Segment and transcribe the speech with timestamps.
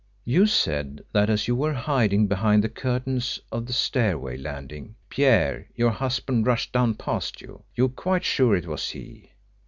[0.25, 5.67] "You said that as you were hiding behind the curtains on the stairway landing, Pierre,
[5.75, 7.65] your husband, rushed down past you.
[7.75, 9.29] You are quite sure it was he?"